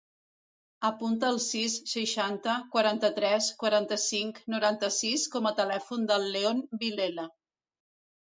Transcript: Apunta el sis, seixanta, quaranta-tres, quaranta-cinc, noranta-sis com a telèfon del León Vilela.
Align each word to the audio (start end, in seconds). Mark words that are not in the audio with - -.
Apunta 0.87 1.27
el 1.33 1.35
sis, 1.47 1.73
seixanta, 1.91 2.55
quaranta-tres, 2.75 3.49
quaranta-cinc, 3.63 4.41
noranta-sis 4.55 5.25
com 5.37 5.49
a 5.49 5.53
telèfon 5.61 6.07
del 6.13 6.25
León 6.37 6.65
Vilela. 6.85 7.27